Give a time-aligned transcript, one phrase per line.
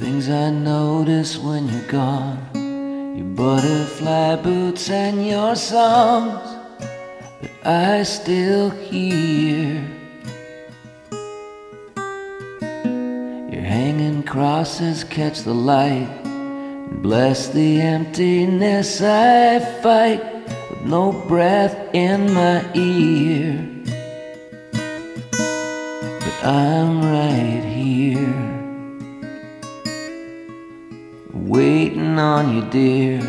[0.00, 2.38] Things I notice when you're gone.
[3.14, 6.40] Your butterfly boots and your songs
[7.42, 9.86] that I still hear.
[13.52, 20.24] Your hanging crosses catch the light and bless the emptiness I fight
[20.70, 23.68] with no breath in my ear.
[24.72, 27.49] But I'm right
[31.32, 33.20] waiting on you, dear.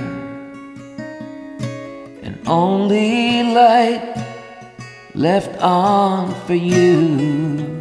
[2.24, 4.16] And only light
[5.14, 7.77] left on for you.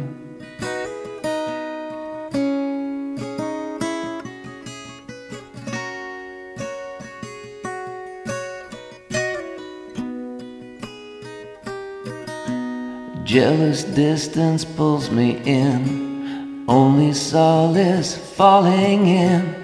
[13.23, 19.60] Jealous distance pulls me in, only solace falling in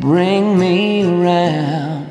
[0.00, 2.06] bring me around.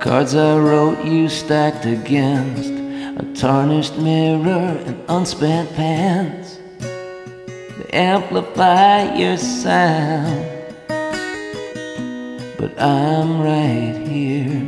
[0.00, 6.58] Cards I wrote you stacked against a tarnished mirror and unspent pens.
[6.78, 10.46] They amplify your sound,
[12.56, 14.62] but I'm right here,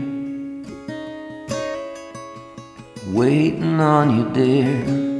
[3.12, 5.11] waiting on you, dear,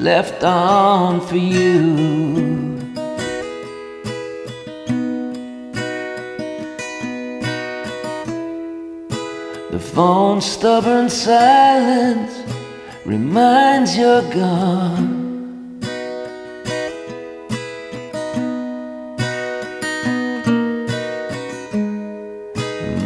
[0.00, 2.78] left on for you.
[9.70, 12.32] The phone's stubborn silence
[13.04, 15.18] reminds you're gone.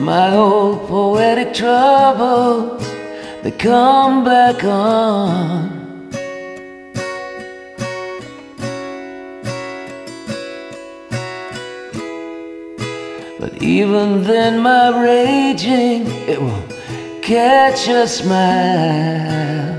[0.00, 2.86] My old poetic troubles,
[3.42, 5.83] they come back on.
[13.44, 16.66] But even then, my raging, it will
[17.20, 19.76] catch a smile.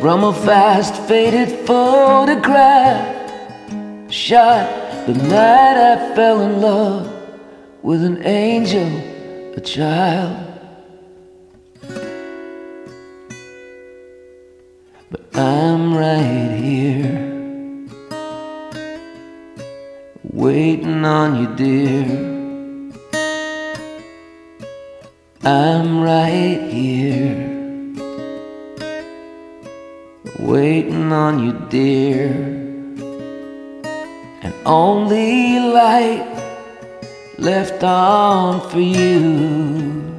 [0.00, 3.32] From a fast faded photograph,
[4.12, 4.70] shot
[5.08, 7.12] the night I fell in love
[7.82, 8.86] with an angel,
[9.56, 10.47] a child.
[15.38, 17.14] I'm right here,
[20.24, 22.02] waiting on you, dear.
[25.44, 27.38] I'm right here,
[30.40, 32.32] waiting on you, dear.
[34.42, 36.26] And only light
[37.38, 40.17] left on for you.